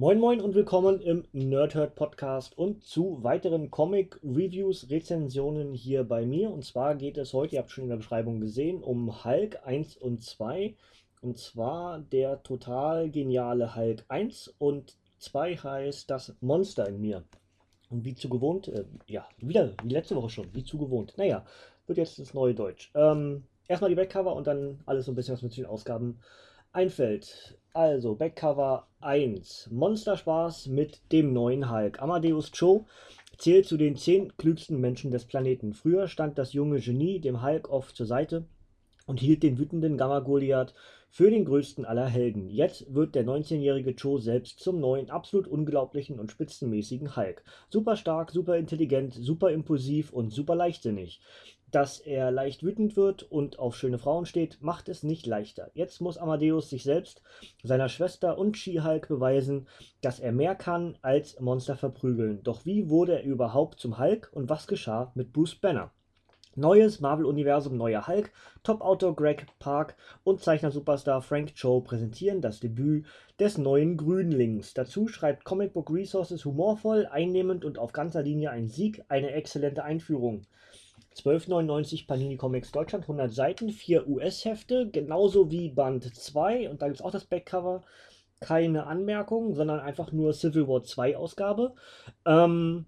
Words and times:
Moin 0.00 0.20
Moin 0.20 0.40
und 0.40 0.54
willkommen 0.54 1.00
im 1.00 1.24
Nerdhurt 1.32 1.96
Podcast 1.96 2.56
und 2.56 2.84
zu 2.84 3.18
weiteren 3.24 3.68
Comic 3.68 4.20
Reviews, 4.22 4.88
Rezensionen 4.90 5.74
hier 5.74 6.04
bei 6.04 6.24
mir. 6.24 6.52
Und 6.52 6.64
zwar 6.64 6.94
geht 6.94 7.18
es 7.18 7.32
heute, 7.32 7.56
ihr 7.56 7.58
habt 7.58 7.72
schon 7.72 7.82
in 7.82 7.90
der 7.90 7.96
Beschreibung 7.96 8.38
gesehen, 8.38 8.80
um 8.84 9.24
Hulk 9.24 9.58
1 9.66 9.96
und 9.96 10.22
2. 10.22 10.76
Und 11.20 11.38
zwar 11.38 11.98
der 11.98 12.44
total 12.44 13.10
geniale 13.10 13.74
Hulk 13.74 14.04
1 14.06 14.54
und 14.58 14.94
2 15.18 15.56
heißt 15.56 16.08
das 16.08 16.32
Monster 16.40 16.88
in 16.88 17.00
mir. 17.00 17.24
Und 17.90 18.04
wie 18.04 18.14
zu 18.14 18.28
gewohnt, 18.28 18.68
äh, 18.68 18.84
ja, 19.08 19.26
wieder 19.38 19.74
wie 19.82 19.92
letzte 19.94 20.14
Woche 20.14 20.30
schon, 20.30 20.54
wie 20.54 20.62
zu 20.62 20.78
gewohnt. 20.78 21.14
Naja, 21.16 21.44
wird 21.88 21.98
jetzt 21.98 22.20
das 22.20 22.34
neue 22.34 22.54
Deutsch. 22.54 22.92
Ähm, 22.94 23.42
erstmal 23.66 23.90
die 23.90 23.96
Backcover 23.96 24.36
und 24.36 24.46
dann 24.46 24.78
alles 24.86 25.06
so 25.06 25.10
ein 25.10 25.16
bisschen, 25.16 25.34
was 25.34 25.42
mit 25.42 25.56
den 25.56 25.66
Ausgaben 25.66 26.20
einfällt. 26.72 27.58
Also, 27.72 28.14
Backcover 28.14 28.86
1. 29.00 29.68
Monsterspaß 29.70 30.66
mit 30.66 31.00
dem 31.12 31.32
neuen 31.32 31.70
Hulk. 31.70 32.02
Amadeus 32.02 32.50
Cho 32.50 32.86
zählt 33.36 33.66
zu 33.66 33.76
den 33.76 33.96
10 33.96 34.36
klügsten 34.36 34.80
Menschen 34.80 35.10
des 35.10 35.24
Planeten. 35.24 35.74
Früher 35.74 36.08
stand 36.08 36.38
das 36.38 36.52
junge 36.52 36.80
Genie 36.80 37.20
dem 37.20 37.42
Hulk 37.42 37.70
oft 37.70 37.94
zur 37.94 38.06
Seite 38.06 38.46
und 39.06 39.20
hielt 39.20 39.42
den 39.42 39.58
wütenden 39.58 39.96
Gamma-Goliath 39.96 40.74
für 41.10 41.30
den 41.30 41.44
größten 41.44 41.84
aller 41.84 42.06
Helden. 42.06 42.48
Jetzt 42.50 42.94
wird 42.94 43.14
der 43.14 43.24
19-jährige 43.24 43.94
Cho 43.94 44.18
selbst 44.18 44.60
zum 44.60 44.80
neuen, 44.80 45.10
absolut 45.10 45.48
unglaublichen 45.48 46.20
und 46.20 46.30
spitzenmäßigen 46.30 47.16
Hulk. 47.16 47.42
Super 47.70 47.96
stark, 47.96 48.30
super 48.30 48.56
intelligent, 48.56 49.14
super 49.14 49.50
impulsiv 49.50 50.12
und 50.12 50.30
super 50.30 50.54
leichtsinnig. 50.54 51.20
Dass 51.70 52.00
er 52.00 52.30
leicht 52.30 52.62
wütend 52.62 52.96
wird 52.96 53.24
und 53.24 53.58
auf 53.58 53.76
schöne 53.76 53.98
Frauen 53.98 54.24
steht, 54.24 54.62
macht 54.62 54.88
es 54.88 55.02
nicht 55.02 55.26
leichter. 55.26 55.70
Jetzt 55.74 56.00
muss 56.00 56.16
Amadeus 56.16 56.70
sich 56.70 56.82
selbst, 56.82 57.22
seiner 57.62 57.90
Schwester 57.90 58.38
und 58.38 58.56
She-Hulk 58.56 59.08
beweisen, 59.08 59.68
dass 60.00 60.18
er 60.18 60.32
mehr 60.32 60.54
kann 60.54 60.96
als 61.02 61.38
Monster 61.40 61.76
verprügeln. 61.76 62.42
Doch 62.42 62.64
wie 62.64 62.88
wurde 62.88 63.18
er 63.18 63.24
überhaupt 63.24 63.80
zum 63.80 63.98
Hulk 63.98 64.30
und 64.32 64.48
was 64.48 64.66
geschah 64.66 65.12
mit 65.14 65.32
Bruce 65.34 65.56
Banner? 65.56 65.92
Neues 66.58 66.98
Marvel-Universum, 66.98 67.76
neuer 67.76 68.08
Hulk, 68.08 68.32
Top-Autor 68.64 69.14
Greg 69.14 69.46
Park 69.60 69.94
und 70.24 70.40
Zeichner-Superstar 70.40 71.22
Frank 71.22 71.54
Cho 71.54 71.80
präsentieren 71.82 72.40
das 72.40 72.58
Debüt 72.58 73.06
des 73.38 73.58
neuen 73.58 73.96
Grünlings. 73.96 74.74
Dazu 74.74 75.06
schreibt 75.06 75.44
Comic 75.44 75.72
Book 75.72 75.88
Resources 75.88 76.44
humorvoll, 76.44 77.06
einnehmend 77.06 77.64
und 77.64 77.78
auf 77.78 77.92
ganzer 77.92 78.24
Linie 78.24 78.50
ein 78.50 78.66
Sieg, 78.66 79.04
eine 79.08 79.30
exzellente 79.30 79.84
Einführung. 79.84 80.42
12,99 81.14 82.08
Panini 82.08 82.36
Comics 82.36 82.72
Deutschland, 82.72 83.04
100 83.04 83.32
Seiten, 83.32 83.70
4 83.70 84.08
US-Hefte, 84.08 84.90
genauso 84.90 85.52
wie 85.52 85.68
Band 85.68 86.12
2 86.12 86.70
und 86.70 86.82
da 86.82 86.86
gibt 86.86 86.98
es 86.98 87.04
auch 87.04 87.12
das 87.12 87.24
Backcover. 87.24 87.84
Keine 88.40 88.88
Anmerkungen, 88.88 89.54
sondern 89.54 89.78
einfach 89.78 90.10
nur 90.10 90.32
Civil 90.32 90.66
War 90.66 90.82
2 90.82 91.16
Ausgabe. 91.16 91.74
Ähm, 92.26 92.86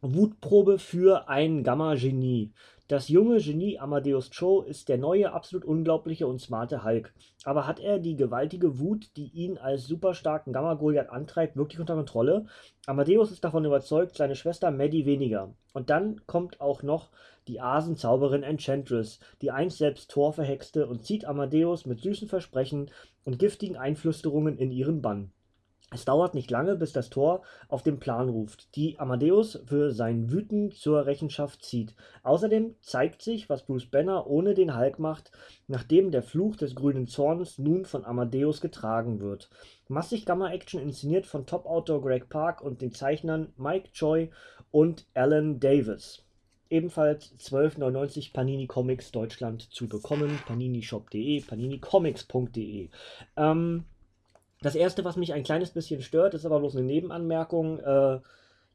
Wutprobe 0.00 0.78
für 0.78 1.28
ein 1.28 1.64
Gamma-Genie. 1.64 2.52
Das 2.90 3.08
junge 3.08 3.38
Genie 3.38 3.78
Amadeus 3.78 4.30
Cho 4.30 4.62
ist 4.62 4.88
der 4.88 4.98
neue, 4.98 5.32
absolut 5.32 5.64
unglaubliche 5.64 6.26
und 6.26 6.40
smarte 6.40 6.82
Hulk. 6.82 7.14
Aber 7.44 7.64
hat 7.68 7.78
er 7.78 8.00
die 8.00 8.16
gewaltige 8.16 8.80
Wut, 8.80 9.16
die 9.16 9.28
ihn 9.28 9.58
als 9.58 9.84
superstarken 9.86 10.52
Gamma-Goliath 10.52 11.08
antreibt, 11.08 11.56
wirklich 11.56 11.78
unter 11.78 11.94
Kontrolle? 11.94 12.46
Amadeus 12.86 13.30
ist 13.30 13.44
davon 13.44 13.64
überzeugt, 13.64 14.16
seine 14.16 14.34
Schwester 14.34 14.72
Maddie 14.72 15.06
weniger. 15.06 15.54
Und 15.72 15.88
dann 15.88 16.26
kommt 16.26 16.60
auch 16.60 16.82
noch 16.82 17.10
die 17.46 17.60
Asenzauberin 17.60 18.42
Enchantress, 18.42 19.20
die 19.40 19.52
einst 19.52 19.78
selbst 19.78 20.10
Thor 20.10 20.32
verhexte 20.32 20.88
und 20.88 21.04
zieht 21.04 21.24
Amadeus 21.24 21.86
mit 21.86 22.00
süßen 22.00 22.26
Versprechen 22.26 22.90
und 23.22 23.38
giftigen 23.38 23.76
Einflüsterungen 23.76 24.58
in 24.58 24.72
ihren 24.72 25.00
Bann. 25.00 25.30
Es 25.92 26.04
dauert 26.04 26.34
nicht 26.34 26.50
lange, 26.52 26.76
bis 26.76 26.92
das 26.92 27.10
Tor 27.10 27.42
auf 27.68 27.82
den 27.82 27.98
Plan 27.98 28.28
ruft, 28.28 28.76
die 28.76 29.00
Amadeus 29.00 29.60
für 29.66 29.90
sein 29.90 30.30
Wüten 30.30 30.70
zur 30.70 31.04
Rechenschaft 31.06 31.64
zieht. 31.64 31.96
Außerdem 32.22 32.76
zeigt 32.80 33.22
sich, 33.22 33.50
was 33.50 33.64
Bruce 33.64 33.86
Banner 33.86 34.28
ohne 34.28 34.54
den 34.54 34.76
Hulk 34.76 35.00
macht, 35.00 35.32
nachdem 35.66 36.12
der 36.12 36.22
Fluch 36.22 36.54
des 36.54 36.76
grünen 36.76 37.08
Zorns 37.08 37.58
nun 37.58 37.84
von 37.84 38.04
Amadeus 38.04 38.60
getragen 38.60 39.18
wird. 39.18 39.50
Massig 39.88 40.26
Gamma-Action 40.26 40.80
inszeniert 40.80 41.26
von 41.26 41.44
Top-Autor 41.44 42.02
Greg 42.02 42.28
Park 42.28 42.62
und 42.62 42.82
den 42.82 42.92
Zeichnern 42.92 43.52
Mike 43.56 43.90
Choi 43.92 44.28
und 44.70 45.06
Alan 45.14 45.58
Davis. 45.58 46.22
Ebenfalls 46.68 47.34
12,99 47.40 48.32
Panini 48.32 48.68
Comics 48.68 49.10
Deutschland 49.10 49.62
zu 49.72 49.88
bekommen. 49.88 50.38
paninishop.de, 50.46 51.40
paninicomics.de. 51.40 52.90
Ähm, 53.36 53.84
das 54.62 54.74
erste, 54.74 55.04
was 55.04 55.16
mich 55.16 55.32
ein 55.32 55.42
kleines 55.42 55.70
bisschen 55.70 56.02
stört, 56.02 56.34
ist 56.34 56.44
aber 56.44 56.60
bloß 56.60 56.76
eine 56.76 56.84
Nebenanmerkung. 56.84 57.78
Äh, 57.80 58.20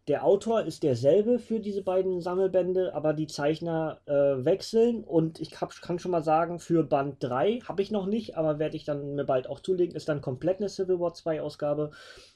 der 0.08 0.24
Autor 0.24 0.62
ist 0.62 0.84
derselbe 0.84 1.40
für 1.40 1.60
diese 1.60 1.82
beiden 1.82 2.22
Sammelbände, 2.22 2.94
aber 2.94 3.14
die 3.14 3.26
Zeichner 3.26 4.02
äh, 4.06 4.46
wechseln 4.46 5.04
und 5.04 5.40
ich 5.40 5.60
hab, 5.60 5.74
kann 5.82 5.98
schon 5.98 6.12
mal 6.12 6.24
sagen, 6.24 6.60
für 6.60 6.84
Band 6.84 7.24
3 7.24 7.62
habe 7.68 7.82
ich 7.82 7.90
noch 7.90 8.06
nicht, 8.06 8.38
aber 8.38 8.60
werde 8.60 8.78
ich 8.78 8.84
dann 8.84 9.16
mir 9.16 9.26
bald 9.26 9.48
auch 9.48 9.60
zulegen, 9.60 9.96
ist 9.96 10.08
dann 10.08 10.22
komplett 10.22 10.60
eine 10.60 10.70
Civil 10.70 11.00
War 11.00 11.16
2 11.16 11.42
Ausgabe, 11.42 11.90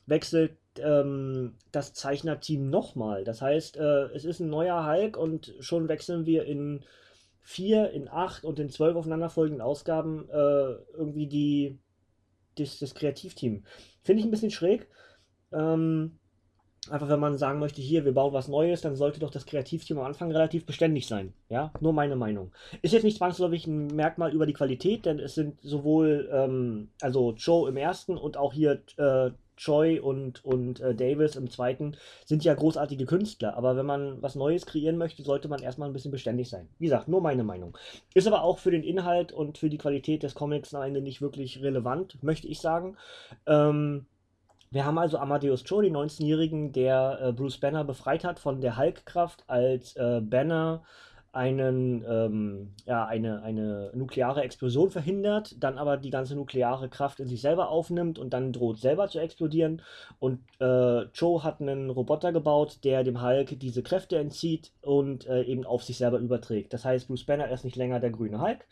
wechselt 0.08 0.58
ähm, 0.80 1.58
das 1.72 1.94
Zeichnerteam 1.94 2.70
nochmal. 2.72 3.24
Das 3.24 3.42
heißt, 3.42 3.78
äh, 3.78 4.06
es 4.16 4.26
ist 4.26 4.40
ein 4.40 4.50
neuer 4.50 4.88
Hulk 4.88 5.16
und 5.16 5.54
schon 5.60 5.90
wechseln 5.90 6.26
wir 6.26 6.46
in 6.46 6.84
4, 7.42 7.92
in 7.92 8.10
8 8.10 8.46
und 8.46 8.60
in 8.60 8.70
12 8.70 8.96
aufeinanderfolgenden 8.96 9.62
Ausgaben 9.62 10.28
äh, 10.30 10.74
irgendwie 10.98 11.28
die 11.28 11.80
das, 12.60 12.80
das 12.80 12.96
Kreativteam. 12.96 13.64
Finde 14.04 14.22
ich 14.22 14.28
ein 14.28 14.32
bisschen 14.32 14.52
schräg. 14.52 14.88
Ähm, 15.52 16.20
einfach 16.90 17.10
wenn 17.10 17.20
man 17.20 17.38
sagen 17.38 17.60
möchte, 17.60 17.82
hier, 17.82 18.06
wir 18.06 18.14
bauen 18.14 18.34
was 18.34 18.48
Neues, 18.48 18.82
dann 18.82 18.96
sollte 18.96 19.20
doch 19.20 19.32
das 19.32 19.46
Kreativteam 19.46 20.00
am 20.00 20.06
Anfang 20.06 20.32
relativ 20.32 20.66
beständig 20.66 21.08
sein. 21.08 21.34
Ja, 21.50 21.72
nur 21.80 21.94
meine 21.94 22.16
Meinung. 22.16 22.52
Ist 22.82 22.94
jetzt 22.94 23.04
nicht 23.04 23.18
zwangsläufig 23.18 23.68
ein 23.68 23.88
Merkmal 23.88 24.34
über 24.34 24.46
die 24.46 24.54
Qualität, 24.54 25.06
denn 25.06 25.20
es 25.20 25.36
sind 25.36 25.60
sowohl, 25.62 26.30
ähm, 26.32 26.90
also 27.02 27.34
Joe 27.34 27.70
im 27.70 27.78
ersten 27.78 28.18
und 28.18 28.38
auch 28.38 28.54
hier 28.54 28.82
äh, 28.98 29.32
Choi 29.60 30.00
und, 30.00 30.44
und 30.46 30.80
äh, 30.80 30.96
Davis 30.96 31.36
im 31.36 31.50
zweiten 31.50 31.98
sind 32.26 32.44
ja 32.44 32.54
großartige 32.54 33.06
Künstler, 33.06 33.58
aber 33.58 33.76
wenn 33.76 33.86
man 33.86 34.22
was 34.22 34.36
Neues 34.36 34.66
kreieren 34.66 34.98
möchte, 34.98 35.24
sollte 35.24 35.50
man 35.50 35.62
erstmal 35.62 35.90
ein 35.90 35.94
bisschen 35.94 36.12
beständig 36.12 36.50
sein. 36.50 36.70
Wie 36.80 36.86
gesagt, 36.86 37.08
nur 37.08 37.22
meine 37.22 37.44
Meinung. 37.44 37.78
Ist 38.14 38.28
aber 38.28 38.44
auch 38.44 38.60
für 38.60 38.72
den 38.72 38.84
Inhalt 38.84 39.32
und 39.32 39.58
für 39.58 39.70
die 39.70 39.78
Qualität 39.78 40.24
des 40.24 40.34
Comics 40.34 40.74
am 40.74 40.84
Ende 40.84 41.02
nicht 41.02 41.22
wirklich 41.22 41.62
relevant, 41.62 42.24
möchte 42.24 42.48
ich 42.48 42.60
sagen. 42.60 42.96
Ähm, 43.46 44.06
wir 44.72 44.86
haben 44.86 45.00
also 45.00 45.18
Amadeus 45.18 45.64
Cho, 45.64 45.82
den 45.82 45.96
19-Jährigen, 45.96 46.72
der 46.72 47.20
äh, 47.22 47.34
Bruce 47.34 47.58
Banner 47.58 47.84
befreit 47.84 48.24
hat 48.24 48.40
von 48.40 48.62
der 48.62 48.78
Hulkkraft, 48.78 49.44
als 49.48 49.96
äh, 49.96 50.22
Banner 50.22 50.84
einen, 51.32 52.04
ähm, 52.10 52.74
ja, 52.86 53.06
eine, 53.06 53.44
eine 53.44 53.92
nukleare 53.94 54.42
Explosion 54.42 54.90
verhindert, 54.90 55.56
dann 55.60 55.78
aber 55.78 55.98
die 55.98 56.10
ganze 56.10 56.36
nukleare 56.36 56.90
Kraft 56.90 57.20
in 57.20 57.28
sich 57.28 57.42
selber 57.42 57.70
aufnimmt 57.70 58.18
und 58.18 58.34
dann 58.34 58.52
droht 58.52 58.80
selber 58.80 59.08
zu 59.08 59.20
explodieren. 59.20 59.82
Und 60.20 60.40
äh, 60.60 61.04
Joe 61.14 61.44
hat 61.44 61.62
einen 61.62 61.90
Roboter 61.90 62.32
gebaut, 62.32 62.80
der 62.84 63.04
dem 63.04 63.22
Hulk 63.22 63.60
diese 63.60 63.84
Kräfte 63.84 64.18
entzieht 64.18 64.72
und 64.82 65.28
äh, 65.28 65.44
eben 65.44 65.66
auf 65.66 65.84
sich 65.84 65.98
selber 65.98 66.18
überträgt. 66.18 66.74
Das 66.74 66.84
heißt, 66.84 67.08
Bruce 67.08 67.26
Banner 67.26 67.50
ist 67.50 67.64
nicht 67.64 67.76
länger 67.76 68.00
der 68.00 68.10
grüne 68.10 68.42
Hulk, 68.42 68.66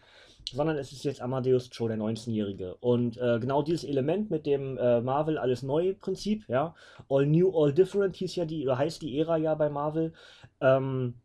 sondern 0.51 0.77
es 0.77 0.91
ist 0.91 1.03
jetzt 1.03 1.21
Amadeus 1.21 1.69
Joe, 1.71 1.89
der 1.89 1.97
19-Jährige. 1.97 2.75
Und 2.75 3.17
äh, 3.17 3.39
genau 3.39 3.61
dieses 3.61 3.83
Element 3.83 4.31
mit 4.31 4.45
dem 4.45 4.77
äh, 4.77 5.01
Marvel 5.01 5.37
alles 5.37 5.61
neu 5.61 5.93
Prinzip, 5.93 6.45
ja, 6.47 6.73
All 7.09 7.25
New, 7.27 7.51
All 7.55 7.73
Different 7.73 8.15
hieß 8.15 8.35
ja 8.35 8.45
die, 8.45 8.65
oder 8.65 8.77
heißt 8.77 9.01
die 9.01 9.19
Ära 9.19 9.37
ja 9.37 9.53
bei 9.55 9.69
Marvel, 9.69 10.13
ähm, 10.61 11.15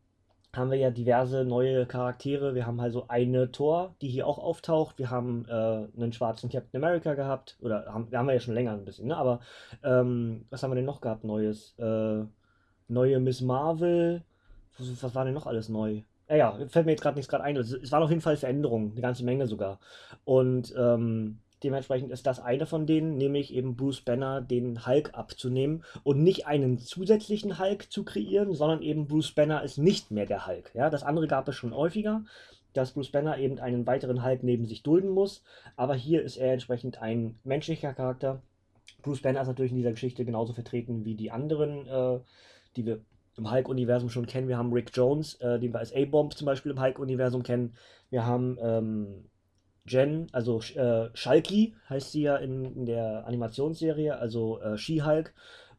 haben 0.54 0.70
wir 0.70 0.78
ja 0.78 0.90
diverse 0.90 1.44
neue 1.44 1.86
Charaktere. 1.86 2.54
Wir 2.54 2.66
haben 2.66 2.78
also 2.78 3.06
eine 3.08 3.50
Tor, 3.50 3.94
die 4.02 4.08
hier 4.08 4.26
auch 4.26 4.38
auftaucht. 4.38 4.98
Wir 4.98 5.10
haben 5.10 5.46
äh, 5.48 5.52
einen 5.52 6.12
schwarzen 6.12 6.50
Captain 6.50 6.82
America 6.82 7.14
gehabt. 7.14 7.56
Oder 7.60 7.86
haben, 7.86 8.08
haben 8.12 8.26
wir 8.26 8.34
ja 8.34 8.40
schon 8.40 8.54
länger 8.54 8.72
ein 8.72 8.84
bisschen, 8.84 9.08
ne? 9.08 9.16
Aber 9.16 9.40
ähm, 9.82 10.44
was 10.50 10.62
haben 10.62 10.70
wir 10.70 10.76
denn 10.76 10.84
noch 10.84 11.00
gehabt 11.00 11.24
Neues? 11.24 11.74
Äh, 11.78 12.24
neue 12.88 13.20
Miss 13.20 13.40
Marvel. 13.40 14.22
Was, 14.78 15.02
was 15.02 15.14
war 15.14 15.24
denn 15.24 15.34
noch 15.34 15.46
alles 15.46 15.70
neu? 15.70 16.02
Ja, 16.28 16.36
ja, 16.36 16.58
fällt 16.68 16.86
mir 16.86 16.92
jetzt 16.92 17.02
gerade 17.02 17.16
nichts 17.16 17.30
gerade 17.30 17.44
ein. 17.44 17.56
Es, 17.56 17.72
es 17.72 17.90
waren 17.90 18.02
auf 18.02 18.10
jeden 18.10 18.22
Fall 18.22 18.36
Veränderungen, 18.36 18.92
eine 18.92 19.00
ganze 19.00 19.24
Menge 19.24 19.46
sogar. 19.46 19.80
Und 20.24 20.74
ähm, 20.76 21.38
Dementsprechend 21.62 22.10
ist 22.10 22.26
das 22.26 22.40
eine 22.40 22.66
von 22.66 22.86
denen, 22.86 23.16
nämlich 23.16 23.54
eben 23.54 23.76
Bruce 23.76 24.00
Banner 24.00 24.40
den 24.40 24.86
Hulk 24.86 25.10
abzunehmen 25.14 25.84
und 26.02 26.22
nicht 26.22 26.46
einen 26.46 26.78
zusätzlichen 26.78 27.58
Hulk 27.58 27.90
zu 27.90 28.04
kreieren, 28.04 28.54
sondern 28.54 28.82
eben 28.82 29.06
Bruce 29.06 29.32
Banner 29.32 29.62
ist 29.62 29.78
nicht 29.78 30.10
mehr 30.10 30.26
der 30.26 30.46
Hulk. 30.46 30.70
Ja, 30.74 30.90
das 30.90 31.02
andere 31.02 31.28
gab 31.28 31.48
es 31.48 31.54
schon 31.54 31.74
häufiger, 31.74 32.24
dass 32.72 32.92
Bruce 32.92 33.10
Banner 33.10 33.38
eben 33.38 33.58
einen 33.58 33.86
weiteren 33.86 34.24
Hulk 34.24 34.42
neben 34.42 34.66
sich 34.66 34.82
dulden 34.82 35.10
muss, 35.10 35.42
aber 35.76 35.94
hier 35.94 36.22
ist 36.22 36.36
er 36.36 36.52
entsprechend 36.52 37.00
ein 37.00 37.38
menschlicher 37.44 37.92
Charakter. 37.92 38.42
Bruce 39.02 39.22
Banner 39.22 39.42
ist 39.42 39.48
natürlich 39.48 39.72
in 39.72 39.78
dieser 39.78 39.92
Geschichte 39.92 40.24
genauso 40.24 40.52
vertreten 40.52 41.04
wie 41.04 41.14
die 41.14 41.30
anderen, 41.30 41.86
äh, 41.86 42.20
die 42.76 42.86
wir 42.86 43.00
im 43.36 43.50
Hulk-Universum 43.50 44.10
schon 44.10 44.26
kennen. 44.26 44.48
Wir 44.48 44.58
haben 44.58 44.72
Rick 44.72 44.90
Jones, 44.94 45.34
äh, 45.36 45.58
den 45.58 45.72
wir 45.72 45.78
als 45.78 45.94
A-Bomb 45.94 46.34
zum 46.34 46.46
Beispiel 46.46 46.72
im 46.72 46.80
Hulk-Universum 46.80 47.42
kennen. 47.42 47.74
Wir 48.10 48.26
haben 48.26 48.58
ähm, 48.60 49.24
Jen, 49.86 50.28
also 50.32 50.60
äh, 50.60 51.10
Schalki 51.14 51.74
heißt 51.88 52.12
sie 52.12 52.22
ja 52.22 52.36
in, 52.36 52.64
in 52.64 52.86
der 52.86 53.26
Animationsserie, 53.26 54.16
also 54.16 54.60
äh, 54.60 54.78
She-Hulk. 54.78 55.34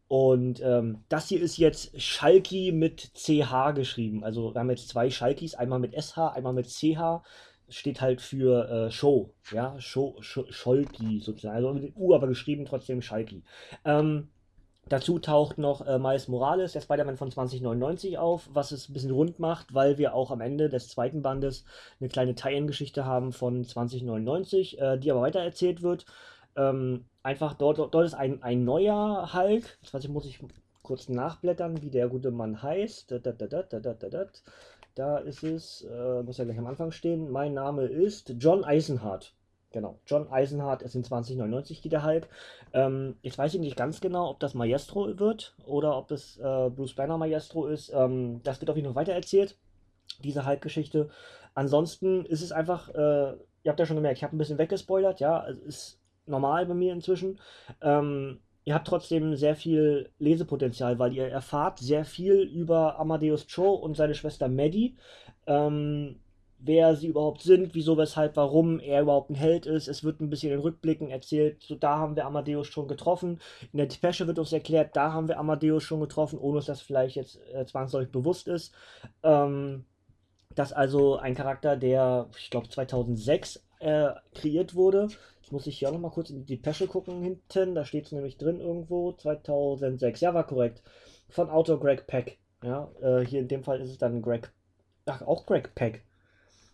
Und 0.07 0.61
ähm, 0.61 1.03
das 1.09 1.29
hier 1.29 1.41
ist 1.41 1.57
jetzt 1.57 1.99
Schalki 1.99 2.71
mit 2.71 3.13
CH 3.15 3.71
geschrieben. 3.73 4.23
Also 4.23 4.53
wir 4.53 4.59
haben 4.59 4.69
jetzt 4.69 4.89
zwei 4.89 5.09
Schalkis, 5.09 5.55
einmal 5.55 5.79
mit 5.79 5.93
SH, 5.93 6.17
einmal 6.33 6.53
mit 6.53 6.67
CH. 6.67 7.23
Steht 7.69 8.01
halt 8.01 8.21
für 8.21 8.69
äh, 8.69 8.91
Show, 8.91 9.33
ja, 9.51 9.79
Show, 9.79 10.17
Sch 10.21 10.41
Scholki 10.49 11.19
sozusagen. 11.21 11.55
Also 11.55 11.73
mit 11.73 11.95
U 11.95 12.13
aber 12.13 12.27
geschrieben, 12.27 12.65
trotzdem 12.65 13.01
Schalki. 13.01 13.41
Ähm, 13.85 14.29
Dazu 14.89 15.17
taucht 15.17 15.57
noch 15.57 15.87
äh, 15.87 15.97
Miles 15.97 16.27
Morales, 16.27 16.73
der 16.73 16.81
Spider-Man 16.81 17.15
von 17.15 17.31
2099 17.31 18.17
auf, 18.17 18.49
was 18.51 18.71
es 18.71 18.89
ein 18.89 18.93
bisschen 18.93 19.11
rund 19.11 19.39
macht, 19.39 19.73
weil 19.73 19.97
wir 19.97 20.13
auch 20.13 20.29
am 20.29 20.41
Ende 20.41 20.67
des 20.67 20.89
zweiten 20.89 21.21
Bandes 21.21 21.63
eine 21.99 22.09
kleine 22.09 22.35
Tie-In-Geschichte 22.35 23.05
haben 23.05 23.31
von 23.31 23.63
2099, 23.63 24.79
äh, 24.79 24.97
die 24.97 25.09
aber 25.09 25.21
weitererzählt 25.21 25.81
wird. 25.81 26.05
Ähm, 26.57 27.05
einfach 27.23 27.53
dort, 27.53 27.77
dort 27.77 28.05
ist 28.05 28.13
ein, 28.13 28.43
ein 28.43 28.65
neuer 28.65 29.33
Hulk. 29.33 29.77
Jetzt 29.81 30.09
muss 30.09 30.25
ich 30.25 30.39
kurz 30.83 31.07
nachblättern, 31.07 31.81
wie 31.81 31.89
der 31.89 32.09
gute 32.09 32.31
Mann 32.31 32.61
heißt. 32.61 33.09
Da, 33.09 33.19
da, 33.19 33.31
da, 33.31 33.47
da, 33.47 33.63
da, 33.63 33.79
da, 33.79 34.09
da. 34.09 34.25
da 34.95 35.17
ist 35.19 35.43
es, 35.43 35.87
äh, 35.89 36.23
muss 36.23 36.37
ja 36.37 36.43
gleich 36.43 36.59
am 36.59 36.67
Anfang 36.67 36.91
stehen. 36.91 37.31
Mein 37.31 37.53
Name 37.53 37.85
ist 37.85 38.35
John 38.37 38.65
Eisenhardt. 38.65 39.33
Genau, 39.73 39.99
John 40.05 40.31
Eisenhardt 40.31 40.83
ist 40.83 40.93
in 40.93 41.03
2099 41.03 41.81
die 41.81 41.89
der 41.89 42.05
Hulk. 42.05 42.29
Ähm, 42.73 43.15
jetzt 43.23 43.39
weiß 43.39 43.55
ich 43.55 43.59
nicht 43.59 43.75
ganz 43.75 44.01
genau, 44.01 44.29
ob 44.29 44.39
das 44.39 44.53
Maestro 44.53 45.19
wird 45.19 45.55
oder 45.65 45.97
ob 45.97 46.07
das 46.07 46.37
äh, 46.37 46.69
Bruce 46.69 46.93
Banner 46.93 47.17
Maestro 47.17 47.65
ist. 47.65 47.91
Ähm, 47.91 48.39
das 48.43 48.61
wird 48.61 48.69
auf 48.69 48.75
jeden 48.75 48.93
Fall 48.93 49.01
weitererzählt, 49.01 49.57
diese 50.23 50.45
Hulk-Geschichte. 50.45 51.09
Ansonsten 51.55 52.23
ist 52.25 52.43
es 52.43 52.51
einfach, 52.51 52.89
äh, 52.89 53.33
ihr 53.63 53.69
habt 53.69 53.79
ja 53.79 53.87
schon 53.87 53.95
gemerkt, 53.95 54.19
ich 54.19 54.23
habe 54.23 54.35
ein 54.35 54.37
bisschen 54.37 54.59
weggespoilert, 54.59 55.19
ja, 55.19 55.47
es 55.47 55.57
ist 55.57 55.99
normal 56.27 56.67
bei 56.67 56.75
mir 56.75 56.93
inzwischen. 56.93 57.39
Ähm, 57.81 58.41
ihr 58.65 58.75
habt 58.75 58.87
trotzdem 58.87 59.35
sehr 59.35 59.55
viel 59.55 60.11
Lesepotenzial, 60.19 60.99
weil 60.99 61.13
ihr 61.13 61.27
erfahrt 61.27 61.79
sehr 61.79 62.05
viel 62.05 62.41
über 62.41 62.99
Amadeus 62.99 63.47
Cho 63.47 63.73
und 63.73 63.97
seine 63.97 64.13
Schwester 64.13 64.47
Maddie. 64.49 64.95
Ähm, 65.47 66.19
wer 66.65 66.95
sie 66.95 67.07
überhaupt 67.07 67.41
sind, 67.41 67.75
wieso, 67.75 67.97
weshalb, 67.97 68.35
warum 68.37 68.79
er 68.79 69.01
überhaupt 69.01 69.29
ein 69.29 69.35
Held 69.35 69.65
ist. 69.65 69.87
Es 69.87 70.03
wird 70.03 70.21
ein 70.21 70.29
bisschen 70.29 70.53
in 70.53 70.59
Rückblicken 70.59 71.09
erzählt, 71.09 71.61
so 71.61 71.75
da 71.75 71.97
haben 71.97 72.15
wir 72.15 72.25
Amadeus 72.25 72.67
schon 72.67 72.87
getroffen. 72.87 73.39
In 73.71 73.77
der 73.77 73.87
Depesche 73.87 74.27
wird 74.27 74.39
uns 74.39 74.53
erklärt, 74.53 74.95
da 74.95 75.11
haben 75.13 75.27
wir 75.27 75.39
Amadeus 75.39 75.83
schon 75.83 75.99
getroffen, 75.99 76.39
ohne 76.39 76.57
dass 76.57 76.65
das 76.65 76.81
vielleicht 76.81 77.15
jetzt 77.15 77.39
äh, 77.53 77.65
zwangsläufig 77.65 78.11
bewusst 78.11 78.47
ist. 78.47 78.73
Ähm, 79.23 79.85
dass 80.55 80.71
also 80.71 81.17
ein 81.17 81.35
Charakter, 81.35 81.75
der, 81.75 82.29
ich 82.37 82.49
glaube, 82.49 82.69
2006 82.69 83.63
äh, 83.79 84.11
kreiert 84.33 84.75
wurde. 84.75 85.07
Jetzt 85.41 85.51
muss 85.51 85.67
ich 85.67 85.79
hier 85.79 85.89
auch 85.89 85.93
noch 85.93 85.99
mal 85.99 86.11
kurz 86.11 86.29
in 86.29 86.45
die 86.45 86.55
Depesche 86.55 86.87
gucken 86.87 87.21
hinten. 87.21 87.75
Da 87.75 87.85
steht 87.85 88.05
es 88.05 88.11
nämlich 88.11 88.37
drin 88.37 88.59
irgendwo. 88.59 89.13
2006. 89.13 90.21
Ja, 90.21 90.33
war 90.33 90.47
korrekt. 90.47 90.81
Von 91.29 91.49
Autor 91.49 91.79
Greg 91.79 92.07
Peck. 92.07 92.37
Ja, 92.63 92.89
äh, 93.01 93.25
hier 93.25 93.41
in 93.41 93.47
dem 93.47 93.63
Fall 93.63 93.81
ist 93.81 93.89
es 93.89 93.97
dann 93.97 94.21
Greg. 94.21 94.51
Ach, 95.05 95.21
auch 95.23 95.45
Greg 95.45 95.75
Peck. 95.75 96.05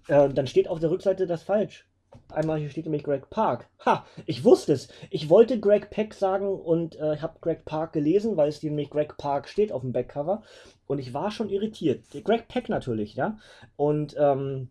Äh, 0.10 0.30
dann 0.30 0.48
steht 0.48 0.68
auf 0.68 0.80
der 0.80 0.90
Rückseite 0.90 1.28
das 1.28 1.44
falsch. 1.44 1.88
Einmal 2.32 2.60
hier 2.60 2.70
steht 2.70 2.86
nämlich 2.86 3.04
Greg 3.04 3.30
Park. 3.30 3.70
Ha, 3.86 4.06
ich 4.26 4.44
wusste 4.44 4.74
es. 4.74 4.90
Ich 5.12 5.30
wollte 5.30 5.60
Greg 5.60 5.92
Peck 5.92 6.16
sagen 6.16 6.48
und 6.48 6.96
äh, 7.00 7.14
ich 7.14 7.22
habe 7.22 7.38
Greg 7.42 7.66
Park 7.66 7.94
gelesen, 7.94 8.36
weil 8.36 8.50
es 8.50 8.62
nämlich 8.64 8.90
Greg 8.90 9.18
Park 9.18 9.48
steht 9.48 9.72
auf 9.72 9.82
dem 9.82 9.92
Backcover. 9.92 10.42
Und 10.88 10.98
ich 10.98 11.14
war 11.14 11.30
schon 11.30 11.50
irritiert. 11.50 12.04
Greg 12.24 12.48
Peck 12.48 12.70
natürlich, 12.70 13.16
ja. 13.16 13.38
Und 13.76 14.16
ähm, 14.18 14.70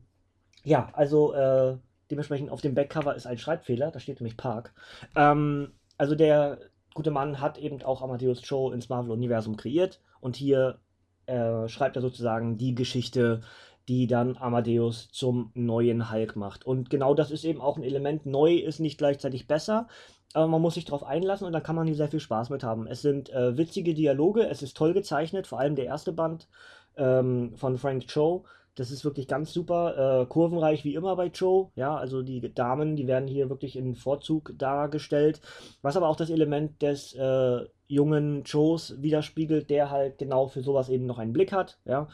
ja, 0.64 0.90
also 0.93 1.32
äh, 1.32 1.76
dementsprechend 2.11 2.50
auf 2.50 2.61
dem 2.61 2.75
Backcover 2.75 3.14
ist 3.14 3.26
ein 3.26 3.38
Schreibfehler. 3.38 3.93
Da 3.93 4.00
steht 4.00 4.20
nämlich 4.20 4.37
Park. 4.37 4.75
Ähm, 5.14 5.73
also 5.96 6.17
der 6.17 6.58
gute 6.94 7.12
Mann 7.12 7.40
hat 7.40 7.58
eben 7.58 7.82
auch 7.82 8.02
Amadeus 8.02 8.43
Cho 8.43 8.73
ins 8.73 8.88
Marvel-Universum 8.88 9.56
kreiert. 9.56 10.00
Und 10.20 10.35
hier 10.35 10.81
äh, 11.26 11.69
schreibt 11.69 11.94
er 11.94 12.02
sozusagen 12.02 12.56
die 12.56 12.75
Geschichte 12.75 13.43
die 13.88 14.06
dann 14.06 14.37
Amadeus 14.37 15.08
zum 15.11 15.50
neuen 15.55 16.12
Hulk 16.12 16.37
macht. 16.37 16.67
Und 16.67 16.90
genau 16.90 17.14
das 17.14 17.31
ist 17.31 17.44
eben 17.44 17.61
auch 17.61 17.76
ein 17.76 17.82
Element. 17.82 18.26
Neu 18.26 18.56
ist 18.56 18.81
nicht 18.81 18.99
gleichzeitig 18.99 19.49
besser, 19.49 19.88
aber 20.35 20.46
man 20.46 20.61
muss 20.61 20.75
sich 20.75 20.85
darauf 20.85 21.05
einlassen 21.05 21.46
und 21.46 21.55
dann 21.55 21.62
kann 21.62 21.75
man 21.75 21.87
hier 21.87 21.96
sehr 21.96 22.08
viel 22.08 22.20
Spaß 22.20 22.50
mit 22.50 22.62
haben. 22.62 22.87
Es 22.87 23.00
sind 23.00 23.31
äh, 23.31 23.56
witzige 23.56 23.94
Dialoge, 23.94 24.46
es 24.46 24.62
ist 24.62 24.76
toll 24.76 24.93
gezeichnet, 24.93 25.46
vor 25.46 25.58
allem 25.58 25.75
der 25.75 25.87
erste 25.87 26.12
Band 26.12 26.49
ähm, 26.96 27.52
von 27.56 27.79
Frank 27.79 28.06
Cho. 28.12 28.44
Das 28.78 28.92
ist 28.92 29.04
wirklich 29.04 29.26
ganz 29.26 29.52
super, 29.52 30.22
äh, 30.22 30.26
kurvenreich 30.26 30.84
wie 30.84 30.94
immer 30.94 31.16
bei 31.16 31.26
Joe. 31.26 31.70
Ja, 31.75 31.96
also 31.96 32.22
die 32.22 32.54
Damen, 32.54 32.94
die 32.94 33.08
werden 33.08 33.26
hier 33.26 33.50
wirklich 33.50 33.75
in 33.76 33.96
Vorzug 33.96 34.52
dargestellt. 34.56 35.40
Was 35.82 35.96
aber 35.96 36.08
auch 36.08 36.16
das 36.16 36.30
Element 36.30 36.80
des 36.80 37.12
äh, 37.14 37.64
jungen 37.88 38.44
Joes 38.44 38.94
widerspiegelt, 39.02 39.69
der 39.69 39.90
halt 39.90 40.19
genau 40.19 40.46
für 40.46 40.62
sowas 40.62 40.88
eben 40.90 41.06
noch 41.06 41.19
einen 41.19 41.32
Blick 41.32 41.52
hat. 41.52 41.78
Ja, 41.84 42.08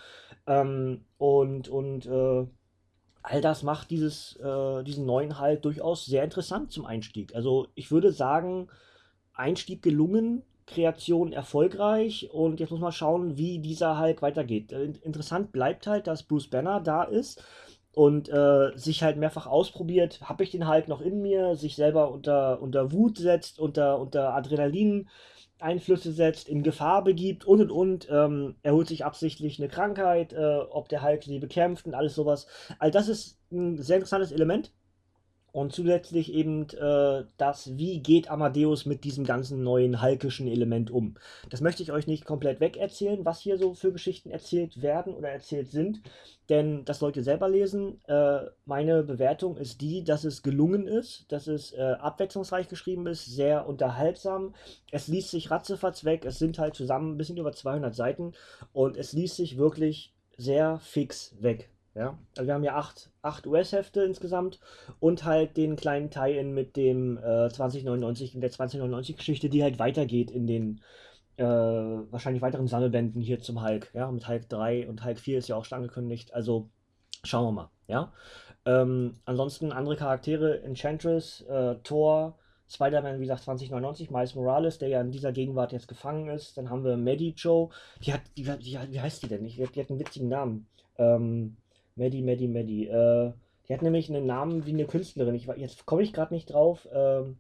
ähm, 0.46 1.04
und 1.18 1.68
und 1.68 2.06
äh, 2.06 2.46
all 3.22 3.40
das 3.42 3.62
macht 3.62 3.90
dieses, 3.90 4.36
äh, 4.36 4.82
diesen 4.84 5.04
neuen 5.04 5.38
halt 5.38 5.64
durchaus 5.66 6.06
sehr 6.06 6.24
interessant 6.24 6.72
zum 6.72 6.86
Einstieg. 6.86 7.34
Also 7.34 7.68
ich 7.74 7.90
würde 7.90 8.12
sagen, 8.12 8.68
Einstieg 9.34 9.82
gelungen, 9.82 10.42
Kreation 10.66 11.32
erfolgreich 11.32 12.30
und 12.32 12.60
jetzt 12.60 12.70
muss 12.70 12.80
man 12.80 12.92
schauen, 12.92 13.36
wie 13.36 13.58
dieser 13.58 13.98
Hulk 14.00 14.22
weitergeht. 14.22 14.72
Äh, 14.72 14.92
interessant 15.02 15.52
bleibt 15.52 15.86
halt, 15.86 16.06
dass 16.06 16.22
Bruce 16.22 16.48
Banner 16.48 16.80
da 16.80 17.02
ist 17.04 17.42
und 17.92 18.28
äh, 18.28 18.72
sich 18.74 19.02
halt 19.02 19.16
mehrfach 19.16 19.46
ausprobiert, 19.46 20.20
habe 20.22 20.42
ich 20.42 20.50
den 20.50 20.68
Hulk 20.68 20.88
noch 20.88 21.00
in 21.00 21.22
mir, 21.22 21.54
sich 21.56 21.76
selber 21.76 22.10
unter, 22.10 22.60
unter 22.60 22.92
Wut 22.92 23.18
setzt, 23.18 23.58
unter, 23.58 24.00
unter 24.00 24.34
Adrenalin 24.34 25.08
Einflüsse 25.60 26.12
setzt, 26.12 26.48
in 26.48 26.62
Gefahr 26.62 27.04
begibt 27.04 27.44
und 27.44 27.60
und 27.60 27.70
und. 27.70 28.08
Ähm, 28.10 28.56
er 28.62 28.74
holt 28.74 28.88
sich 28.88 29.04
absichtlich 29.04 29.58
eine 29.58 29.68
Krankheit, 29.68 30.32
äh, 30.32 30.58
ob 30.70 30.88
der 30.88 31.02
Hulk 31.02 31.22
sie 31.24 31.38
bekämpft 31.38 31.86
und 31.86 31.94
alles 31.94 32.14
sowas. 32.14 32.46
All 32.78 32.90
das 32.90 33.08
ist 33.08 33.38
ein 33.52 33.80
sehr 33.80 33.96
interessantes 33.96 34.32
Element. 34.32 34.72
Und 35.54 35.72
zusätzlich 35.72 36.34
eben 36.34 36.68
äh, 36.70 37.26
das, 37.36 37.78
wie 37.78 38.00
geht 38.00 38.28
Amadeus 38.28 38.86
mit 38.86 39.04
diesem 39.04 39.24
ganzen 39.24 39.62
neuen 39.62 40.00
halkischen 40.00 40.48
Element 40.48 40.90
um. 40.90 41.14
Das 41.48 41.60
möchte 41.60 41.80
ich 41.84 41.92
euch 41.92 42.08
nicht 42.08 42.24
komplett 42.24 42.58
wegerzählen, 42.58 43.24
was 43.24 43.38
hier 43.38 43.56
so 43.56 43.72
für 43.72 43.92
Geschichten 43.92 44.32
erzählt 44.32 44.82
werden 44.82 45.14
oder 45.14 45.28
erzählt 45.28 45.70
sind, 45.70 46.02
denn 46.48 46.84
das 46.84 46.98
sollt 46.98 47.14
ihr 47.16 47.22
selber 47.22 47.48
lesen. 47.48 48.00
Äh, 48.08 48.40
meine 48.66 49.04
Bewertung 49.04 49.56
ist 49.56 49.80
die, 49.80 50.02
dass 50.02 50.24
es 50.24 50.42
gelungen 50.42 50.88
ist, 50.88 51.30
dass 51.30 51.46
es 51.46 51.72
äh, 51.72 51.82
abwechslungsreich 52.00 52.66
geschrieben 52.66 53.06
ist, 53.06 53.24
sehr 53.24 53.68
unterhaltsam. 53.68 54.56
Es 54.90 55.06
liest 55.06 55.30
sich 55.30 55.52
ratzefatz 55.52 56.04
weg, 56.04 56.24
es 56.24 56.40
sind 56.40 56.58
halt 56.58 56.74
zusammen 56.74 57.12
ein 57.12 57.16
bisschen 57.16 57.36
über 57.36 57.52
200 57.52 57.94
Seiten 57.94 58.32
und 58.72 58.96
es 58.96 59.12
liest 59.12 59.36
sich 59.36 59.56
wirklich 59.56 60.14
sehr 60.36 60.80
fix 60.80 61.36
weg. 61.38 61.70
Ja, 61.94 62.18
also 62.36 62.48
wir 62.48 62.54
haben 62.54 62.64
ja 62.64 62.74
acht, 62.74 63.10
acht 63.22 63.46
US-Hefte 63.46 64.02
insgesamt 64.02 64.58
und 64.98 65.24
halt 65.24 65.56
den 65.56 65.76
kleinen 65.76 66.10
Tie-In 66.10 66.52
mit 66.52 66.76
dem 66.76 67.18
äh, 67.18 67.48
2099, 67.48 68.34
in 68.34 68.40
der 68.40 68.50
2099-Geschichte, 68.50 69.48
die 69.48 69.62
halt 69.62 69.78
weitergeht 69.78 70.32
in 70.32 70.48
den 70.48 70.80
äh, 71.36 71.44
wahrscheinlich 71.44 72.42
weiteren 72.42 72.66
Sammelbänden 72.66 73.22
hier 73.22 73.40
zum 73.40 73.62
Hulk. 73.62 73.90
Ja, 73.94 74.10
mit 74.10 74.26
Hulk 74.26 74.48
3 74.48 74.88
und 74.88 75.04
Hulk 75.04 75.20
4 75.20 75.38
ist 75.38 75.48
ja 75.48 75.56
auch 75.56 75.64
schon 75.64 75.76
angekündigt. 75.76 76.34
Also 76.34 76.68
schauen 77.22 77.46
wir 77.46 77.52
mal. 77.52 77.70
Ja, 77.86 78.12
ähm, 78.66 79.20
ansonsten 79.24 79.70
andere 79.72 79.96
Charaktere: 79.96 80.62
Enchantress, 80.62 81.42
äh, 81.42 81.76
Thor, 81.84 82.38
Spider-Man, 82.68 83.18
wie 83.18 83.24
gesagt, 83.24 83.44
2099, 83.44 84.10
Miles 84.10 84.34
Morales, 84.34 84.78
der 84.78 84.88
ja 84.88 85.00
in 85.00 85.12
dieser 85.12 85.32
Gegenwart 85.32 85.72
jetzt 85.72 85.88
gefangen 85.88 86.28
ist. 86.28 86.56
Dann 86.56 86.70
haben 86.70 86.84
wir 86.84 86.96
Maddie 86.96 87.34
Joe, 87.36 87.68
die 88.04 88.12
hat, 88.12 88.22
die, 88.36 88.42
die, 88.42 88.78
wie 88.90 89.00
heißt 89.00 89.22
die 89.22 89.28
denn? 89.28 89.44
Die, 89.44 89.54
die 89.54 89.80
hat 89.80 89.90
einen 89.90 90.00
witzigen 90.00 90.28
Namen. 90.28 90.66
Ähm, 90.98 91.56
Maddie, 91.96 92.22
Maddie, 92.22 92.48
Maddie. 92.48 92.86
Äh, 92.86 93.32
die 93.68 93.74
hat 93.74 93.82
nämlich 93.82 94.10
einen 94.10 94.26
Namen 94.26 94.66
wie 94.66 94.72
eine 94.72 94.86
Künstlerin. 94.86 95.34
Ich, 95.34 95.46
jetzt 95.46 95.86
komme 95.86 96.02
ich 96.02 96.12
gerade 96.12 96.34
nicht 96.34 96.52
drauf, 96.52 96.88
ähm, 96.92 97.38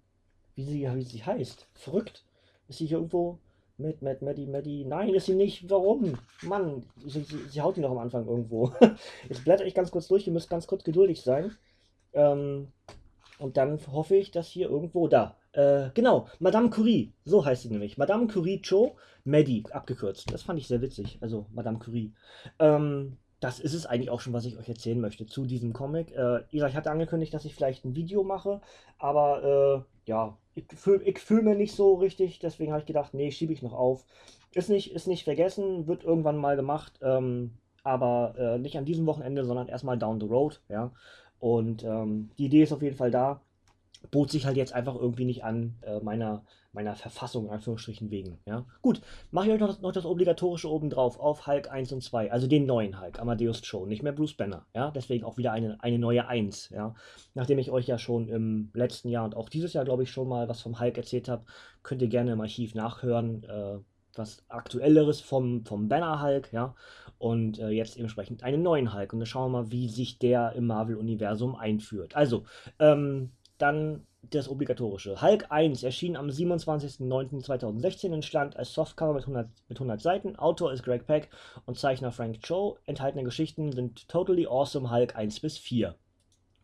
wie, 0.54 0.64
sie, 0.64 0.88
wie 0.94 1.02
sie 1.02 1.24
heißt. 1.24 1.66
Verrückt. 1.74 2.24
Ist 2.68 2.78
sie 2.78 2.86
hier 2.86 2.96
irgendwo 2.96 3.38
mit 3.76 4.00
Matt, 4.02 4.22
Maddie, 4.22 4.46
Maddie? 4.46 4.84
Nein, 4.84 5.12
ist 5.12 5.26
sie 5.26 5.34
nicht. 5.34 5.68
Warum? 5.68 6.18
Mann, 6.42 6.84
sie, 7.04 7.22
sie, 7.22 7.38
sie 7.48 7.60
haut 7.60 7.76
ihn 7.76 7.82
noch 7.82 7.90
am 7.90 7.98
Anfang 7.98 8.26
irgendwo. 8.26 8.72
jetzt 9.28 9.44
blätter 9.44 9.66
ich 9.66 9.74
ganz 9.74 9.90
kurz 9.90 10.08
durch. 10.08 10.26
Ihr 10.26 10.32
müsst 10.32 10.48
ganz 10.48 10.66
kurz 10.66 10.84
geduldig 10.84 11.20
sein. 11.22 11.56
Ähm, 12.14 12.68
und 13.38 13.56
dann 13.56 13.78
hoffe 13.90 14.16
ich, 14.16 14.30
dass 14.30 14.48
hier 14.48 14.70
irgendwo 14.70 15.08
da. 15.08 15.36
Äh, 15.52 15.90
genau, 15.94 16.28
Madame 16.38 16.70
Curie, 16.70 17.12
so 17.24 17.44
heißt 17.44 17.62
sie 17.62 17.70
nämlich. 17.70 17.98
Madame 17.98 18.28
Curie 18.28 18.62
Cho, 18.62 18.96
Maddie, 19.24 19.64
abgekürzt. 19.70 20.32
Das 20.32 20.42
fand 20.42 20.58
ich 20.58 20.68
sehr 20.68 20.80
witzig. 20.80 21.18
Also 21.20 21.46
Madame 21.52 21.78
Curie. 21.78 22.12
Ähm, 22.58 23.18
das 23.44 23.60
ist 23.60 23.74
es 23.74 23.84
eigentlich 23.84 24.08
auch 24.08 24.22
schon, 24.22 24.32
was 24.32 24.46
ich 24.46 24.56
euch 24.56 24.70
erzählen 24.70 24.98
möchte 24.98 25.26
zu 25.26 25.44
diesem 25.44 25.74
Comic. 25.74 26.12
Äh, 26.12 26.40
ich 26.50 26.62
hatte 26.62 26.90
angekündigt, 26.90 27.34
dass 27.34 27.44
ich 27.44 27.54
vielleicht 27.54 27.84
ein 27.84 27.94
Video 27.94 28.24
mache, 28.24 28.62
aber 28.98 29.84
äh, 30.06 30.08
ja, 30.10 30.38
ich 30.54 30.64
fühle 30.74 31.04
fühl 31.16 31.42
mir 31.42 31.54
nicht 31.54 31.74
so 31.74 31.96
richtig, 31.96 32.38
deswegen 32.38 32.72
habe 32.72 32.80
ich 32.80 32.86
gedacht, 32.86 33.12
nee, 33.12 33.30
schiebe 33.30 33.52
ich 33.52 33.60
noch 33.60 33.74
auf. 33.74 34.06
Ist 34.54 34.70
nicht, 34.70 34.94
ist 34.94 35.08
nicht 35.08 35.24
vergessen, 35.24 35.86
wird 35.86 36.04
irgendwann 36.04 36.38
mal 36.38 36.56
gemacht, 36.56 36.98
ähm, 37.02 37.50
aber 37.82 38.34
äh, 38.38 38.58
nicht 38.58 38.78
an 38.78 38.86
diesem 38.86 39.04
Wochenende, 39.04 39.44
sondern 39.44 39.68
erstmal 39.68 39.98
down 39.98 40.20
the 40.20 40.26
road, 40.26 40.62
ja. 40.70 40.90
Und 41.38 41.84
ähm, 41.84 42.30
die 42.38 42.46
Idee 42.46 42.62
ist 42.62 42.72
auf 42.72 42.80
jeden 42.80 42.96
Fall 42.96 43.10
da 43.10 43.42
bot 44.10 44.30
sich 44.30 44.46
halt 44.46 44.56
jetzt 44.56 44.72
einfach 44.72 44.94
irgendwie 44.94 45.24
nicht 45.24 45.44
an, 45.44 45.74
äh, 45.82 46.00
meiner, 46.00 46.44
meiner 46.72 46.94
Verfassung, 46.94 47.46
in 47.46 47.52
Anführungsstrichen, 47.52 48.10
wegen. 48.10 48.38
Ja? 48.46 48.66
Gut, 48.82 49.00
mache 49.30 49.46
ich 49.46 49.52
euch 49.52 49.60
noch 49.60 49.68
das, 49.68 49.80
noch 49.80 49.92
das 49.92 50.04
obligatorische 50.04 50.70
oben 50.70 50.90
drauf 50.90 51.18
auf 51.18 51.46
Hulk 51.46 51.70
1 51.70 51.92
und 51.92 52.02
2, 52.02 52.30
also 52.30 52.46
den 52.46 52.66
neuen 52.66 53.00
Hulk, 53.00 53.18
Amadeus 53.18 53.62
Cho, 53.62 53.86
nicht 53.86 54.02
mehr 54.02 54.12
Bruce 54.12 54.34
Banner. 54.34 54.66
Ja? 54.74 54.90
Deswegen 54.90 55.24
auch 55.24 55.36
wieder 55.36 55.52
eine, 55.52 55.82
eine 55.82 55.98
neue 55.98 56.26
1. 56.26 56.70
Ja? 56.70 56.94
Nachdem 57.34 57.58
ich 57.58 57.70
euch 57.70 57.86
ja 57.86 57.98
schon 57.98 58.28
im 58.28 58.70
letzten 58.74 59.08
Jahr 59.08 59.24
und 59.24 59.36
auch 59.36 59.48
dieses 59.48 59.72
Jahr, 59.72 59.84
glaube 59.84 60.02
ich, 60.02 60.10
schon 60.10 60.28
mal 60.28 60.48
was 60.48 60.60
vom 60.60 60.80
Hulk 60.80 60.96
erzählt 60.96 61.28
habe, 61.28 61.44
könnt 61.82 62.02
ihr 62.02 62.08
gerne 62.08 62.32
im 62.32 62.40
Archiv 62.40 62.74
nachhören. 62.74 63.44
Äh, 63.44 63.78
was 64.16 64.44
aktuelleres 64.48 65.20
vom, 65.20 65.64
vom 65.64 65.88
Banner 65.88 66.22
Hulk, 66.22 66.52
ja, 66.52 66.76
und 67.18 67.58
äh, 67.58 67.70
jetzt 67.70 67.98
entsprechend 67.98 68.44
einen 68.44 68.62
neuen 68.62 68.94
Hulk. 68.94 69.12
Und 69.12 69.18
dann 69.18 69.26
schauen 69.26 69.50
wir 69.50 69.62
mal, 69.62 69.72
wie 69.72 69.88
sich 69.88 70.20
der 70.20 70.52
im 70.52 70.68
Marvel-Universum 70.68 71.56
einführt. 71.56 72.14
Also, 72.14 72.44
ähm, 72.78 73.32
dann 73.58 74.06
das 74.30 74.48
obligatorische. 74.48 75.20
Hulk 75.20 75.46
1 75.50 75.82
erschien 75.82 76.16
am 76.16 76.28
27.09.2016 76.28 78.12
und 78.12 78.24
stand 78.24 78.56
als 78.56 78.72
Softcover 78.72 79.14
mit 79.14 79.22
100, 79.22 79.48
mit 79.68 79.78
100 79.78 80.00
Seiten. 80.00 80.36
Autor 80.36 80.72
ist 80.72 80.82
Greg 80.82 81.06
Peck 81.06 81.28
und 81.66 81.78
Zeichner 81.78 82.12
Frank 82.12 82.40
Cho. 82.40 82.78
Enthaltene 82.86 83.24
Geschichten 83.24 83.72
sind 83.72 84.08
Totally 84.08 84.46
Awesome 84.46 84.90
Hulk 84.90 85.16
1 85.16 85.40
bis 85.40 85.58
4. 85.58 85.94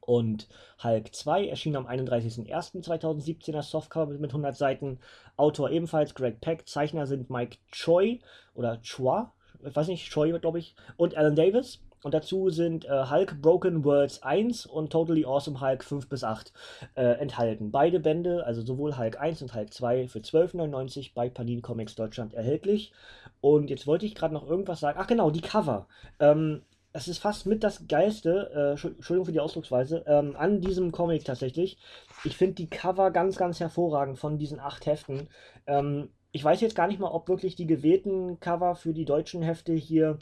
Und 0.01 0.49
Hulk 0.83 1.15
2 1.15 1.49
erschien 1.49 1.77
am 1.77 1.87
31.01.2017 1.87 3.55
als 3.55 3.71
Softcover 3.71 4.13
mit 4.15 4.31
100 4.31 4.57
Seiten. 4.57 4.99
Autor 5.37 5.71
ebenfalls 5.71 6.15
Greg 6.15 6.41
Peck. 6.41 6.67
Zeichner 6.67 7.07
sind 7.07 7.31
Mike 7.31 7.59
Choi 7.71 8.19
oder 8.55 8.81
Chua, 8.83 9.33
ich 9.65 9.77
weiß 9.77 9.89
nicht, 9.89 10.11
Choi 10.11 10.37
glaube 10.39 10.59
ich, 10.59 10.75
und 10.97 11.17
Alan 11.17 11.37
Davis. 11.37 11.81
Und 12.03 12.15
dazu 12.15 12.51
sind 12.51 12.87
äh, 12.87 13.11
Hulk 13.11 13.43
Broken 13.43 13.85
Worlds 13.85 14.23
1 14.23 14.67
und 14.67 14.91
Totally 14.91 15.25
Awesome 15.25 15.61
Hulk 15.61 15.85
5 15.85 16.09
bis 16.09 16.25
8 16.25 16.53
äh, 16.95 17.03
enthalten. 17.03 17.71
Beide 17.71 18.01
Bände, 18.01 18.45
also 18.47 18.63
sowohl 18.63 18.97
Hulk 18.97 19.21
1 19.21 19.43
und 19.43 19.55
Hulk 19.55 19.73
2 19.73 20.09
für 20.09 20.21
12,99 20.21 21.13
bei 21.15 21.29
Panini 21.29 21.61
Comics 21.61 21.95
Deutschland 21.95 22.35
erhältlich. 22.35 22.93
Und 23.41 23.71
jetzt 23.71 23.87
wollte 23.87 24.07
ich 24.07 24.15
gerade 24.15 24.35
noch 24.35 24.49
irgendwas 24.49 24.81
sagen. 24.81 24.99
Ach 25.01 25.07
genau, 25.07 25.31
die 25.31 25.43
Cover. 25.43 25.87
Ähm, 26.19 26.63
es 26.93 27.07
ist 27.07 27.19
fast 27.19 27.47
mit 27.47 27.63
das 27.63 27.87
Geilste, 27.87 28.51
äh, 28.55 28.89
Entschuldigung 28.89 29.27
für 29.27 29.33
die 29.33 29.41
Ausdrucksweise, 29.41 30.03
ähm, 30.07 30.35
an 30.37 30.61
diesem 30.61 30.91
Comic 30.91 31.25
tatsächlich. 31.25 31.79
Ich 32.25 32.37
finde 32.37 32.55
die 32.55 32.69
Cover 32.69 33.11
ganz, 33.11 33.37
ganz 33.37 33.61
hervorragend 33.61 34.19
von 34.19 34.39
diesen 34.39 34.59
acht 34.59 34.87
Heften. 34.87 35.29
Ähm, 35.67 36.09
ich 36.33 36.43
weiß 36.43 36.61
jetzt 36.61 36.75
gar 36.75 36.87
nicht 36.87 37.01
mal, 37.01 37.11
ob 37.11 37.29
wirklich 37.29 37.57
die 37.57 37.67
gewählten 37.67 38.41
Cover 38.41 38.75
für 38.75 38.93
die 38.93 39.05
deutschen 39.05 39.43
Hefte 39.43 39.73
hier 39.73 40.19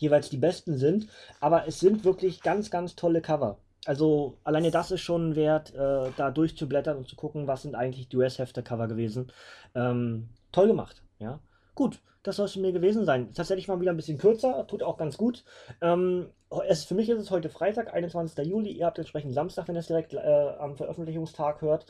jeweils 0.00 0.30
die 0.30 0.36
besten 0.36 0.76
sind. 0.76 1.06
Aber 1.40 1.66
es 1.66 1.80
sind 1.80 2.04
wirklich 2.04 2.42
ganz, 2.42 2.70
ganz 2.70 2.96
tolle 2.96 3.20
Cover. 3.20 3.58
Also 3.86 4.36
alleine 4.44 4.70
das 4.70 4.90
ist 4.90 5.00
schon 5.00 5.36
wert, 5.36 5.74
äh, 5.74 6.10
da 6.16 6.30
durchzublättern 6.30 6.98
und 6.98 7.08
zu 7.08 7.16
gucken, 7.16 7.46
was 7.46 7.62
sind 7.62 7.74
eigentlich 7.74 8.08
die 8.08 8.16
US-Hefte-Cover 8.16 8.88
gewesen. 8.88 9.32
Ähm, 9.74 10.28
toll 10.52 10.66
gemacht, 10.66 11.02
ja. 11.18 11.40
Gut, 11.74 12.00
das 12.22 12.36
soll 12.36 12.46
es 12.46 12.56
mir 12.56 12.72
gewesen 12.72 13.06
sein. 13.06 13.32
Tatsächlich 13.32 13.68
mal 13.68 13.80
wieder 13.80 13.92
ein 13.92 13.96
bisschen 13.96 14.18
kürzer, 14.18 14.66
tut 14.66 14.82
auch 14.82 14.98
ganz 14.98 15.16
gut. 15.16 15.44
Ähm, 15.80 16.26
es, 16.68 16.84
für 16.84 16.94
mich 16.94 17.08
ist 17.08 17.18
es 17.18 17.30
heute 17.30 17.48
Freitag, 17.48 17.94
21. 17.94 18.46
Juli. 18.46 18.72
Ihr 18.72 18.86
habt 18.86 18.98
entsprechend 18.98 19.32
Samstag, 19.32 19.68
wenn 19.68 19.76
ihr 19.76 19.80
es 19.80 19.86
direkt 19.86 20.12
äh, 20.12 20.18
am 20.58 20.76
Veröffentlichungstag 20.76 21.62
hört. 21.62 21.86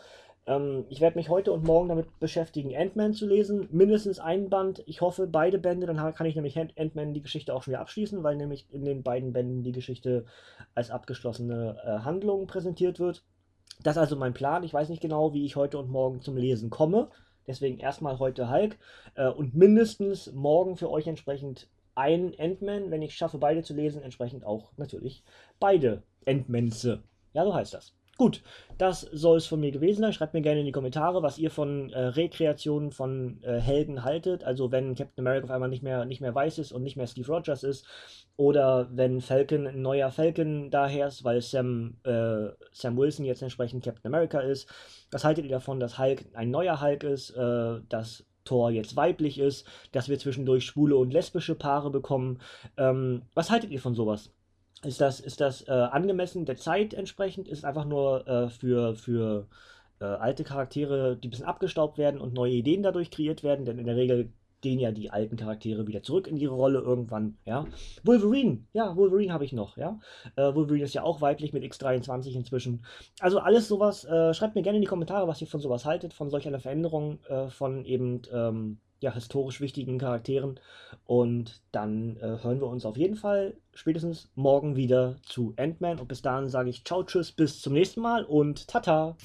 Ähm, 0.46 0.84
ich 0.88 1.00
werde 1.00 1.18
mich 1.18 1.28
heute 1.28 1.52
und 1.52 1.64
morgen 1.64 1.88
damit 1.88 2.18
beschäftigen, 2.18 2.74
Ant-Man 2.74 3.14
zu 3.14 3.26
lesen. 3.26 3.68
Mindestens 3.70 4.18
ein 4.18 4.50
Band. 4.50 4.82
Ich 4.86 5.00
hoffe, 5.00 5.26
beide 5.26 5.58
Bände. 5.58 5.86
Dann 5.86 6.14
kann 6.14 6.26
ich 6.26 6.34
nämlich 6.34 6.58
Ant-Man 6.58 7.14
die 7.14 7.22
Geschichte 7.22 7.54
auch 7.54 7.62
schon 7.62 7.72
wieder 7.72 7.80
abschließen, 7.80 8.22
weil 8.22 8.36
nämlich 8.36 8.66
in 8.72 8.84
den 8.84 9.02
beiden 9.02 9.32
Bänden 9.32 9.62
die 9.62 9.72
Geschichte 9.72 10.24
als 10.74 10.90
abgeschlossene 10.90 11.76
äh, 11.84 12.04
Handlung 12.04 12.46
präsentiert 12.46 12.98
wird. 12.98 13.24
Das 13.82 13.96
ist 13.96 14.00
also 14.00 14.16
mein 14.16 14.34
Plan. 14.34 14.62
Ich 14.62 14.74
weiß 14.74 14.88
nicht 14.88 15.02
genau, 15.02 15.32
wie 15.32 15.44
ich 15.44 15.56
heute 15.56 15.78
und 15.78 15.90
morgen 15.90 16.20
zum 16.20 16.36
Lesen 16.36 16.70
komme. 16.70 17.10
Deswegen 17.46 17.78
erstmal 17.78 18.18
heute 18.18 18.50
Hulk 18.50 18.78
äh, 19.14 19.28
und 19.28 19.54
mindestens 19.54 20.32
morgen 20.32 20.76
für 20.76 20.90
euch 20.90 21.06
entsprechend 21.06 21.68
ein 21.94 22.34
Ant-Man. 22.38 22.90
Wenn 22.90 23.02
ich 23.02 23.14
schaffe, 23.14 23.38
beide 23.38 23.62
zu 23.62 23.74
lesen, 23.74 24.02
entsprechend 24.02 24.44
auch 24.44 24.72
natürlich 24.76 25.24
beide 25.58 26.02
Ant-Mans. 26.26 26.84
Ja, 27.32 27.44
so 27.44 27.54
heißt 27.54 27.74
das. 27.74 27.94
Gut, 28.20 28.42
das 28.76 29.00
soll 29.00 29.38
es 29.38 29.46
von 29.46 29.60
mir 29.60 29.70
gewesen 29.70 30.02
sein. 30.02 30.12
Schreibt 30.12 30.34
mir 30.34 30.42
gerne 30.42 30.60
in 30.60 30.66
die 30.66 30.72
Kommentare, 30.72 31.22
was 31.22 31.38
ihr 31.38 31.50
von 31.50 31.88
äh, 31.88 31.98
Rekreationen 31.98 32.90
von 32.90 33.42
äh, 33.42 33.58
Helden 33.58 34.04
haltet. 34.04 34.44
Also 34.44 34.70
wenn 34.70 34.94
Captain 34.94 35.26
America 35.26 35.46
auf 35.46 35.50
einmal 35.50 35.70
nicht 35.70 35.82
mehr, 35.82 36.04
nicht 36.04 36.20
mehr 36.20 36.34
weiß 36.34 36.58
ist 36.58 36.70
und 36.72 36.82
nicht 36.82 36.98
mehr 36.98 37.06
Steve 37.06 37.32
Rogers 37.32 37.62
ist. 37.62 37.86
Oder 38.36 38.90
wenn 38.92 39.22
Falcon 39.22 39.66
ein 39.66 39.80
neuer 39.80 40.10
Falcon 40.10 40.70
daher 40.70 41.06
ist, 41.06 41.24
weil 41.24 41.40
Sam, 41.40 41.96
äh, 42.04 42.48
Sam 42.72 42.98
Wilson 42.98 43.24
jetzt 43.24 43.40
entsprechend 43.40 43.82
Captain 43.82 44.14
America 44.14 44.40
ist. 44.40 44.68
Was 45.10 45.24
haltet 45.24 45.46
ihr 45.46 45.52
davon, 45.52 45.80
dass 45.80 45.98
Hulk 45.98 46.26
ein 46.34 46.50
neuer 46.50 46.82
Hulk 46.82 47.04
ist, 47.04 47.30
äh, 47.30 47.80
dass 47.88 48.26
Thor 48.44 48.70
jetzt 48.70 48.96
weiblich 48.96 49.38
ist, 49.38 49.66
dass 49.92 50.10
wir 50.10 50.18
zwischendurch 50.18 50.66
schwule 50.66 50.98
und 50.98 51.10
lesbische 51.10 51.54
Paare 51.54 51.88
bekommen? 51.88 52.38
Ähm, 52.76 53.22
was 53.32 53.50
haltet 53.50 53.70
ihr 53.70 53.80
von 53.80 53.94
sowas? 53.94 54.30
Ist 54.82 55.00
das, 55.00 55.20
ist 55.20 55.40
das 55.40 55.68
äh, 55.68 55.72
angemessen 55.72 56.46
der 56.46 56.56
Zeit 56.56 56.94
entsprechend? 56.94 57.48
Ist 57.48 57.64
einfach 57.64 57.84
nur 57.84 58.26
äh, 58.26 58.48
für, 58.48 58.94
für 58.94 59.46
äh, 60.00 60.04
alte 60.04 60.42
Charaktere, 60.42 61.16
die 61.16 61.28
ein 61.28 61.30
bisschen 61.30 61.44
abgestaubt 61.46 61.98
werden 61.98 62.20
und 62.20 62.32
neue 62.32 62.52
Ideen 62.52 62.82
dadurch 62.82 63.10
kreiert 63.10 63.42
werden? 63.42 63.66
Denn 63.66 63.78
in 63.78 63.86
der 63.86 63.96
Regel 63.96 64.32
gehen 64.60 64.78
ja 64.78 64.90
die 64.90 65.10
alten 65.10 65.36
Charaktere 65.36 65.86
wieder 65.86 66.02
zurück 66.02 66.26
in 66.26 66.36
ihre 66.36 66.54
Rolle 66.54 66.80
irgendwann, 66.80 67.36
ja. 67.44 67.66
Wolverine, 68.04 68.64
ja, 68.72 68.94
Wolverine 68.96 69.32
habe 69.32 69.44
ich 69.44 69.52
noch, 69.52 69.76
ja. 69.76 69.98
Äh, 70.36 70.54
Wolverine 70.54 70.84
ist 70.84 70.94
ja 70.94 71.02
auch 71.02 71.20
weiblich 71.20 71.52
mit 71.52 71.64
X23 71.64 72.34
inzwischen. 72.34 72.84
Also 73.20 73.38
alles 73.38 73.68
sowas, 73.68 74.04
äh, 74.04 74.34
schreibt 74.34 74.54
mir 74.54 74.62
gerne 74.62 74.76
in 74.76 74.82
die 74.82 74.88
Kommentare, 74.88 75.28
was 75.28 75.40
ihr 75.40 75.46
von 75.46 75.60
sowas 75.60 75.84
haltet, 75.84 76.12
von 76.12 76.30
solch 76.30 76.46
einer 76.46 76.60
Veränderung, 76.60 77.20
äh, 77.28 77.48
von 77.48 77.84
eben 77.84 78.22
ähm, 78.32 78.78
ja, 79.00 79.12
historisch 79.12 79.60
wichtigen 79.60 79.98
Charakteren. 79.98 80.60
Und 81.06 81.60
dann 81.72 82.16
äh, 82.18 82.38
hören 82.42 82.60
wir 82.60 82.68
uns 82.68 82.84
auf 82.84 82.96
jeden 82.96 83.16
Fall 83.16 83.56
spätestens 83.74 84.28
morgen 84.34 84.76
wieder 84.76 85.16
zu 85.22 85.54
Ant-Man. 85.56 85.98
Und 85.98 86.08
bis 86.08 86.22
dahin 86.22 86.48
sage 86.48 86.70
ich 86.70 86.84
ciao, 86.84 87.02
tschüss, 87.02 87.32
bis 87.32 87.60
zum 87.60 87.72
nächsten 87.72 88.00
Mal 88.00 88.24
und 88.24 88.68
tata! 88.68 89.16